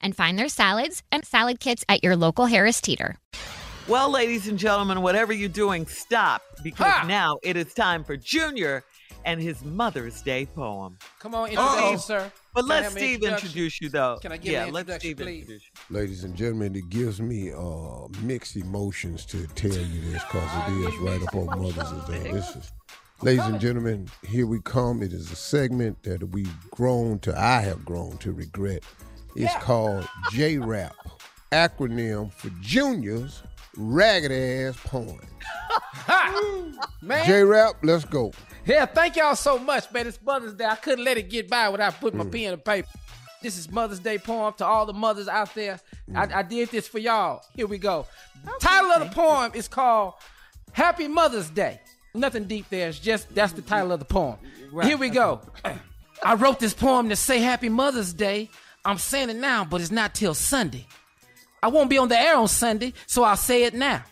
and 0.00 0.16
find 0.16 0.38
their 0.38 0.48
salads 0.48 1.02
and 1.12 1.24
salad 1.24 1.60
kits 1.60 1.84
at 1.88 2.02
your 2.04 2.16
local 2.16 2.46
Harris 2.46 2.80
Teeter. 2.80 3.16
Well, 3.88 4.10
ladies 4.10 4.48
and 4.48 4.58
gentlemen, 4.58 5.00
whatever 5.02 5.32
you're 5.32 5.48
doing, 5.48 5.86
stop 5.86 6.42
because 6.62 6.86
Ha! 6.86 7.04
now 7.06 7.38
it 7.42 7.56
is 7.56 7.72
time 7.72 8.02
for 8.02 8.16
Junior 8.16 8.82
and 9.24 9.40
his 9.40 9.64
Mother's 9.64 10.22
Day 10.22 10.46
poem. 10.46 10.98
Come 11.20 11.34
on, 11.34 11.50
Uh-oh. 11.56 11.76
introduce, 11.78 12.04
sir. 12.04 12.32
But 12.54 12.62
Can 12.62 12.68
let 12.68 12.82
have 12.84 12.92
Steve 12.92 13.22
introduce 13.22 13.80
you, 13.80 13.88
though. 13.88 14.18
Can 14.22 14.32
I 14.32 14.36
get 14.38 14.52
yeah, 14.52 14.64
an 14.66 14.72
let 14.72 14.80
introduction, 14.82 15.00
Steve 15.00 15.16
please? 15.18 15.40
introduce 15.42 15.62
you. 15.90 15.96
Ladies 15.96 16.24
and 16.24 16.34
gentlemen, 16.36 16.74
it 16.74 16.88
gives 16.88 17.20
me 17.20 17.52
uh, 17.52 18.08
mixed 18.22 18.56
emotions 18.56 19.24
to 19.26 19.46
tell 19.48 19.70
you 19.72 20.00
this 20.12 20.22
because 20.24 20.68
it 20.68 20.88
is 20.88 20.96
right 20.98 21.22
up 21.22 21.34
on 21.34 21.46
Mother's 21.60 22.04
Day. 22.06 22.30
This 22.32 22.56
is, 22.56 22.72
ladies 23.22 23.44
and 23.46 23.60
gentlemen, 23.60 24.08
here 24.24 24.46
we 24.46 24.60
come. 24.62 25.02
It 25.02 25.12
is 25.12 25.30
a 25.30 25.36
segment 25.36 26.02
that 26.04 26.22
we've 26.30 26.70
grown 26.70 27.18
to, 27.20 27.38
I 27.38 27.60
have 27.62 27.84
grown 27.84 28.18
to 28.18 28.32
regret. 28.32 28.82
It's 29.36 29.54
called 29.56 30.08
J-Rap, 30.32 30.94
acronym 31.52 32.32
for 32.32 32.50
Junior's 32.60 33.42
Ragged 33.76 34.32
Ass 34.32 34.76
Poem. 34.84 35.20
Man, 37.02 37.26
J-Rap, 37.26 37.74
let's 37.82 38.04
go. 38.04 38.32
yeah, 38.64 38.86
thank 38.86 39.16
y'all 39.16 39.36
so 39.36 39.58
much, 39.58 39.90
man. 39.92 40.06
It's 40.06 40.18
Mother's 40.22 40.54
Day. 40.54 40.64
I 40.64 40.76
couldn't 40.76 41.04
let 41.04 41.16
it 41.18 41.28
get 41.30 41.48
by 41.48 41.68
without 41.68 42.00
putting 42.00 42.18
Mm. 42.20 42.24
my 42.24 42.30
pen 42.30 42.52
and 42.54 42.64
paper. 42.64 42.88
This 43.42 43.58
is 43.58 43.70
Mother's 43.70 44.00
Day 44.00 44.18
poem 44.18 44.54
to 44.58 44.64
all 44.66 44.86
the 44.86 44.92
mothers 44.92 45.28
out 45.28 45.54
there. 45.54 45.78
Mm. 46.10 46.32
I, 46.34 46.38
I 46.38 46.42
did 46.42 46.70
this 46.70 46.88
for 46.88 46.98
y'all. 46.98 47.42
Here 47.54 47.66
we 47.66 47.78
go. 47.78 48.06
Title 48.60 48.90
of 48.92 49.08
the 49.08 49.14
poem 49.14 49.52
is 49.54 49.68
called 49.68 50.14
Happy 50.72 51.06
Mother's 51.08 51.50
Day. 51.50 51.80
Nothing 52.14 52.44
deep 52.44 52.68
there. 52.70 52.88
It's 52.88 52.98
just 52.98 53.32
that's 53.34 53.52
the 53.52 53.62
title 53.62 53.92
of 53.92 53.98
the 53.98 54.06
poem. 54.06 54.36
Here 54.82 54.96
we 54.96 55.10
go. 55.10 55.40
I 56.24 56.34
wrote 56.34 56.58
this 56.58 56.72
poem 56.72 57.10
to 57.10 57.16
say 57.16 57.38
Happy 57.40 57.68
Mother's 57.68 58.14
Day. 58.14 58.48
I'm 58.86 58.98
saying 58.98 59.30
it 59.30 59.36
now, 59.36 59.64
but 59.64 59.80
it's 59.80 59.90
not 59.90 60.14
till 60.14 60.32
Sunday. 60.32 60.86
I 61.60 61.66
won't 61.66 61.90
be 61.90 61.98
on 61.98 62.06
the 62.06 62.18
air 62.18 62.36
on 62.36 62.46
Sunday, 62.46 62.92
so 63.06 63.24
I'll 63.24 63.36
say 63.36 63.64
it 63.64 63.74
now. 63.74 64.04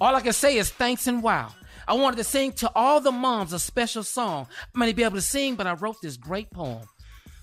All 0.00 0.16
I 0.16 0.22
can 0.22 0.32
say 0.32 0.56
is 0.56 0.70
thanks 0.70 1.06
and 1.06 1.22
wow. 1.22 1.52
I 1.86 1.92
wanted 1.92 2.16
to 2.16 2.24
sing 2.24 2.52
to 2.52 2.72
all 2.74 3.02
the 3.02 3.12
moms 3.12 3.52
a 3.52 3.58
special 3.58 4.02
song. 4.02 4.46
I 4.74 4.78
might 4.78 4.96
be 4.96 5.02
able 5.02 5.16
to 5.16 5.20
sing, 5.22 5.56
but 5.56 5.66
I 5.66 5.74
wrote 5.74 6.00
this 6.00 6.16
great 6.16 6.50
poem. 6.50 6.86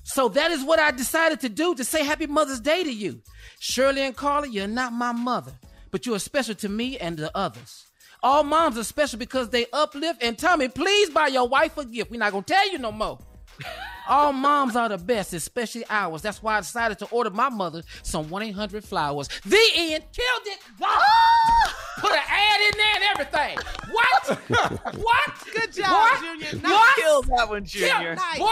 So 0.01 0.27
that 0.29 0.49
is 0.49 0.63
what 0.63 0.79
I 0.79 0.89
decided 0.89 1.39
to 1.41 1.49
do 1.49 1.75
to 1.75 1.83
say 1.83 2.03
Happy 2.03 2.25
Mother's 2.25 2.59
Day 2.59 2.83
to 2.83 2.91
you. 2.91 3.21
Shirley 3.59 4.01
and 4.01 4.15
Carly, 4.15 4.49
you're 4.49 4.67
not 4.67 4.91
my 4.91 5.11
mother, 5.11 5.53
but 5.91 6.07
you 6.07 6.15
are 6.15 6.19
special 6.19 6.55
to 6.55 6.69
me 6.69 6.97
and 6.97 7.15
the 7.15 7.29
others. 7.37 7.85
All 8.23 8.43
moms 8.43 8.75
are 8.75 8.83
special 8.83 9.19
because 9.19 9.49
they 9.49 9.67
uplift. 9.71 10.23
And 10.23 10.35
Tommy, 10.35 10.67
please 10.67 11.11
buy 11.11 11.27
your 11.27 11.47
wife 11.47 11.77
a 11.77 11.85
gift. 11.85 12.09
We're 12.09 12.17
not 12.17 12.31
gonna 12.31 12.43
tell 12.43 12.71
you 12.71 12.79
no 12.79 12.91
more. 12.91 13.19
All 14.09 14.33
moms 14.33 14.75
are 14.75 14.89
the 14.89 14.97
best, 14.97 15.33
especially 15.33 15.85
ours. 15.89 16.21
That's 16.23 16.41
why 16.41 16.57
I 16.57 16.61
decided 16.61 16.97
to 16.99 17.05
order 17.07 17.29
my 17.29 17.49
mother 17.49 17.83
some 18.03 18.29
1 18.29 18.41
800 18.41 18.83
flowers. 18.83 19.29
The 19.45 19.57
end. 19.77 20.03
Killed 20.11 20.45
it. 20.47 20.59
Ah! 20.81 21.75
Put 21.99 22.11
an 22.11 22.19
ad 22.27 22.61
in 22.61 22.77
there 22.77 22.95
and 22.95 23.03
everything. 23.13 23.57
What? 23.91 24.39
what? 24.97 25.47
Good 25.55 25.73
job, 25.73 25.91
What? 25.91 26.21
Junior. 26.21 26.45
What? 26.47 26.63
Not 26.63 26.95
killed 26.95 27.25
that 27.27 27.49
one, 27.49 27.65
Kill- 27.65 27.87
Junior. 27.89 28.15
Boy, 28.15 28.47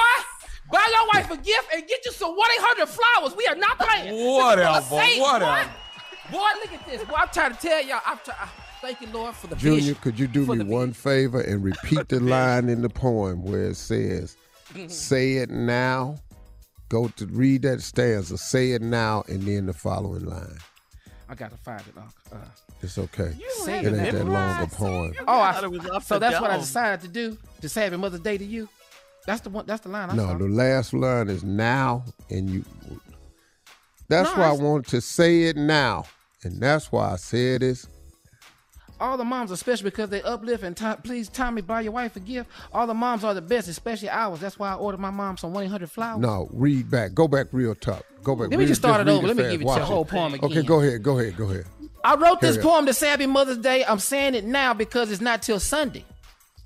buy 0.71 0.87
your 0.91 1.07
wife 1.13 1.31
a 1.31 1.37
gift 1.37 1.67
and 1.73 1.87
get 1.87 2.05
you 2.05 2.11
some 2.11 2.31
1 2.35 2.47
800 2.59 2.87
flowers. 2.87 3.35
We 3.35 3.47
are 3.47 3.55
not 3.55 3.79
playing. 3.79 4.13
Whatever, 4.35 4.81
Say 4.81 5.19
whatever. 5.19 5.45
What? 5.45 5.67
Boy, 6.31 6.37
look 6.61 6.73
at 6.73 6.85
this. 6.85 7.03
Boy, 7.05 7.15
I'm 7.17 7.29
trying 7.29 7.53
to 7.55 7.59
tell 7.59 7.83
y'all. 7.83 8.01
I'm 8.05 8.19
try- 8.23 8.35
I- 8.39 8.49
Thank 8.79 9.01
you, 9.01 9.07
Lord, 9.11 9.33
for 9.33 9.47
the 9.47 9.55
Junior, 9.55 9.79
vision. 9.79 9.95
could 9.95 10.19
you 10.19 10.27
do 10.27 10.45
For 10.45 10.51
me 10.55 10.63
the 10.63 10.69
one 10.69 10.93
favor 10.93 11.41
and 11.41 11.63
repeat 11.63 12.09
the 12.09 12.19
line 12.35 12.69
in 12.69 12.83
the 12.83 12.89
poem 12.89 13.41
where 13.43 13.63
it 13.69 13.75
says, 13.75 14.37
say 14.87 15.33
it 15.37 15.49
now? 15.49 16.19
Go 16.89 17.09
to 17.09 17.25
read 17.27 17.63
that 17.63 17.81
stanza, 17.81 18.37
say 18.37 18.71
it 18.71 18.81
now, 18.81 19.23
and 19.27 19.41
then 19.43 19.65
the 19.65 19.73
following 19.73 20.25
line. 20.25 20.57
I 21.29 21.35
gotta 21.35 21.57
find 21.57 21.81
it, 21.81 21.87
Uncle. 21.97 22.13
Uh, 22.31 22.37
It's 22.81 22.97
okay. 22.97 23.33
say 23.65 23.79
It 23.79 23.85
it 23.87 23.93
ain't 23.99 24.11
that 24.13 24.25
long 24.25 24.63
a 24.63 24.67
poem. 24.67 25.13
Oh, 25.27 25.39
I 25.39 25.49
I, 25.49 25.51
thought 25.53 25.63
it 25.65 26.03
so 26.03 26.15
the 26.15 26.19
that's 26.19 26.39
what 26.39 26.51
I 26.51 26.57
decided 26.57 27.01
to 27.01 27.07
do 27.09 27.37
to 27.61 27.67
say 27.67 27.83
Happy 27.83 27.97
Mother's 27.97 28.21
Day 28.21 28.37
to 28.37 28.45
you. 28.45 28.69
That's 29.25 29.41
the 29.41 29.49
one. 29.49 29.65
That's 29.65 29.81
the 29.81 29.89
line. 29.89 30.09
I 30.09 30.15
No, 30.15 30.27
saw. 30.27 30.37
the 30.37 30.47
last 30.47 30.93
line 30.93 31.27
is 31.29 31.43
now, 31.43 32.05
and 32.29 32.49
you. 32.49 32.65
That's 34.07 34.29
No, 34.29 34.37
why 34.41 34.47
I 34.47 34.53
it's- 34.53 34.61
want 34.61 34.87
to 34.87 35.01
say 35.01 35.43
it 35.43 35.57
now, 35.57 36.05
and 36.43 36.61
that's 36.61 36.89
why 36.93 37.11
I 37.11 37.15
said 37.17 37.59
this. 37.59 37.85
All 38.99 39.17
the 39.17 39.23
moms 39.25 39.51
are 39.51 39.55
special 39.55 39.83
because 39.83 40.09
they 40.09 40.21
uplift 40.21 40.63
and 40.63 40.75
t- 40.75 40.93
please 41.03 41.29
Tommy 41.29 41.61
buy 41.61 41.81
your 41.81 41.91
wife 41.91 42.15
a 42.15 42.19
gift. 42.19 42.49
All 42.73 42.87
the 42.87 42.93
moms 42.93 43.23
are 43.23 43.33
the 43.33 43.41
best, 43.41 43.67
especially 43.67 44.09
ours. 44.09 44.39
That's 44.39 44.57
why 44.57 44.71
I 44.71 44.75
ordered 44.75 44.99
my 44.99 45.11
mom 45.11 45.37
some 45.37 45.53
one 45.53 45.63
eight 45.63 45.67
hundred 45.69 45.91
flowers. 45.91 46.19
No, 46.19 46.49
read 46.51 46.89
back. 46.89 47.13
Go 47.13 47.27
back 47.27 47.47
real 47.51 47.75
tough. 47.75 48.03
Go 48.23 48.35
back. 48.35 48.49
Let 48.49 48.51
me 48.51 48.57
read- 48.57 48.67
just 48.67 48.81
start 48.81 49.01
it 49.01 49.07
read 49.09 49.17
over. 49.17 49.27
Let 49.27 49.37
me 49.37 49.43
give 49.43 49.61
you 49.61 49.67
the 49.67 49.85
whole 49.85 50.05
poem 50.05 50.33
again. 50.33 50.51
Okay, 50.51 50.63
go 50.63 50.81
ahead. 50.81 51.03
Go 51.03 51.19
ahead. 51.19 51.37
Go 51.37 51.45
ahead. 51.45 51.65
I 52.03 52.15
wrote 52.15 52.39
this 52.41 52.55
Carry 52.55 52.67
on. 52.67 52.73
poem 52.73 52.85
to 52.85 52.93
say 52.93 53.09
Happy 53.09 53.25
Mother's 53.25 53.57
Day. 53.57 53.83
I'm 53.85 53.99
saying 53.99 54.35
it 54.35 54.45
now 54.45 54.73
because 54.73 55.11
it's 55.11 55.21
not 55.21 55.41
till 55.41 55.59
Sunday. 55.59 56.05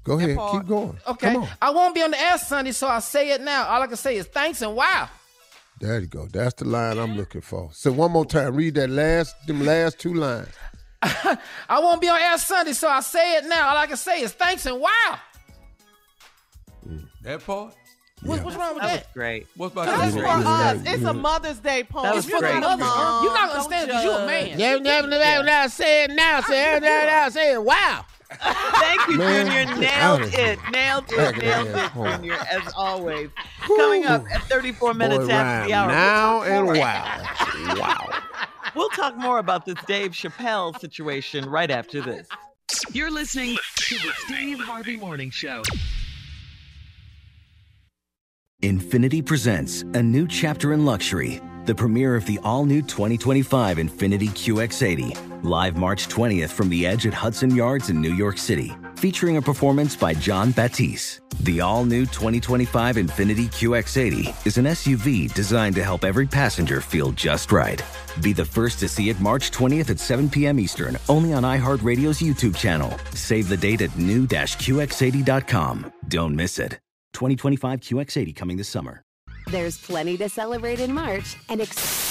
Go 0.04 0.18
ahead. 0.20 0.38
Keep 0.52 0.68
going. 0.68 0.98
Okay. 1.08 1.34
Come 1.34 1.44
on. 1.44 1.50
I 1.62 1.70
won't 1.70 1.94
be 1.96 2.02
on 2.02 2.12
the 2.12 2.20
air 2.20 2.38
Sunday, 2.38 2.72
so 2.72 2.88
I 2.88 3.00
say 3.00 3.32
it 3.32 3.42
now. 3.42 3.68
All 3.68 3.82
I 3.82 3.88
can 3.88 3.98
say 3.98 4.18
is 4.18 4.26
thanks 4.28 4.62
and 4.62 4.76
wow. 4.76 5.10
There 5.80 6.00
you 6.00 6.08
go. 6.08 6.28
That's 6.28 6.54
the 6.56 6.66
line 6.66 7.00
I'm 7.00 7.16
looking 7.16 7.42
for. 7.42 7.70
So 7.74 7.92
one 7.92 8.12
more 8.12 8.26
time. 8.26 8.56
Read 8.56 8.76
that 8.76 8.90
last 8.90 9.36
them 9.48 9.66
last 9.66 10.00
two 10.00 10.14
lines. 10.14 10.48
I 11.04 11.80
won't 11.80 12.00
be 12.02 12.10
on 12.10 12.20
air 12.20 12.38
Sunday, 12.38 12.74
so 12.74 12.88
I 12.88 13.00
say 13.02 13.38
it 13.38 13.46
now. 13.46 13.70
All 13.70 13.78
I 13.78 13.88
can 13.88 13.98
say 13.98 14.22
is 14.22 14.32
thanks 14.34 14.66
and 14.66 14.80
wow. 14.80 15.20
That 17.24 17.44
part? 17.46 17.76
What, 18.24 18.44
What's 18.44 18.56
wrong 18.56 18.76
with 18.76 18.84
That 18.84 18.90
that? 18.90 19.00
was 19.08 19.14
great. 19.16 19.48
What's 19.56 19.74
about 19.74 19.88
That's 19.88 20.14
for 20.16 20.26
us. 20.28 20.82
It's 20.86 21.04
a 21.04 21.14
Mother's 21.14 21.60
Day 21.60 21.84
poem. 21.84 22.04
That 22.04 22.14
was 22.16 22.26
It's 22.26 22.34
for 22.34 22.40
great. 22.40 22.54
the 22.54 22.60
Mother's 22.62 22.86
mom. 22.86 23.24
You're 23.24 23.34
not 23.34 23.50
gonna 23.50 23.64
Don't 23.64 23.74
understand 23.74 23.88
because 23.88 24.04
you 24.04 24.12
a 24.12 24.14
judge. 24.14 24.28
man. 24.28 24.60
Yeah, 24.60 24.76
yeah, 25.10 25.44
yeah, 25.44 25.68
say 25.68 26.04
it 26.04 26.12
now. 26.12 26.42
Say 26.42 26.76
it 26.76 26.84
now. 26.84 27.30
Say 27.30 27.54
it. 27.54 27.64
Wow. 27.64 28.06
Thank 28.40 29.08
you, 29.10 29.18
Man, 29.18 29.46
Junior. 29.48 29.82
get 29.82 30.00
Nailed 30.00 30.22
it. 30.22 30.60
Nailed 30.72 31.06
it. 31.12 31.38
Nailed 31.38 31.68
it. 31.68 31.94
Junior, 31.94 32.34
as 32.52 32.74
always. 32.78 33.30
Coming 33.66 34.06
up 34.06 34.24
at 34.32 34.44
34 34.44 34.94
minutes 34.94 35.26
Boy, 35.26 35.32
after 35.32 35.68
the 35.68 35.74
hour. 35.74 35.88
now 35.90 36.42
and 36.44 36.68
wow. 36.68 37.24
wow. 37.78 38.21
We'll 38.76 38.90
talk 38.90 39.18
more 39.18 39.40
about 39.40 39.66
this 39.66 39.78
Dave 39.86 40.12
Chappelle 40.12 40.80
situation 40.80 41.50
right 41.50 41.70
after 41.70 42.02
this. 42.02 42.28
You're 42.94 43.12
listening 43.12 43.58
to 43.76 43.96
the 43.96 44.12
Steve 44.16 44.60
Harvey 44.60 44.96
Morning 44.96 45.30
Show. 45.30 45.62
Infiniti 48.62 49.26
presents 49.26 49.82
a 49.82 50.02
new 50.02 50.28
chapter 50.28 50.72
in 50.72 50.86
luxury, 50.86 51.42
the 51.66 51.76
premiere 51.76 52.16
of 52.16 52.26
the 52.26 52.40
all 52.44 52.64
new 52.64 52.82
2025 52.82 53.78
Infiniti 53.78 54.30
QX80, 54.30 55.44
live 55.44 55.76
March 55.76 56.08
20th 56.08 56.52
from 56.52 56.70
the 56.70 56.86
edge 56.86 57.06
at 57.08 57.14
Hudson 57.14 57.54
Yards 57.56 57.90
in 57.90 58.00
New 58.00 58.14
York 58.14 58.38
City, 58.38 58.72
featuring 59.02 59.38
a 59.38 59.42
performance 59.42 59.96
by 59.96 60.14
Jon 60.14 60.52
Batiste. 60.52 61.22
The 61.40 61.60
all 61.60 61.86
new 61.86 62.06
2025 62.06 62.98
Infiniti 62.98 63.48
QX80 63.48 64.46
is 64.46 64.60
an 64.60 64.66
SUV 64.66 65.34
designed 65.34 65.74
to 65.74 65.84
help 65.84 66.04
every 66.04 66.28
passenger 66.28 66.82
feel 66.82 67.12
just 67.14 67.52
right. 67.52 67.84
Be 68.22 68.32
the 68.32 68.46
first 68.46 68.78
to 68.80 68.88
see 68.88 69.10
it 69.10 69.20
March 69.20 69.50
20th 69.50 69.90
at 69.90 70.00
7 70.00 70.30
p.m. 70.30 70.60
Eastern, 70.60 71.00
only 71.10 71.34
on 71.34 71.42
iHeartRadio's 71.42 72.22
YouTube 72.22 72.56
channel. 72.56 72.96
Save 73.16 73.50
the 73.50 73.58
date 73.58 73.82
at 73.82 73.98
new-QX80.com. 73.98 75.94
Don't 76.08 76.36
miss 76.36 76.60
it. 76.60 76.74
2025 77.14 77.80
QX80 77.80 78.36
coming 78.36 78.58
this 78.58 78.70
summer. 78.70 79.02
There's 79.48 79.80
plenty 79.80 80.16
to 80.18 80.30
celebrate 80.30 80.80
in 80.80 80.94
March 80.94 81.38
and 81.50 81.60
ex- 81.62 82.11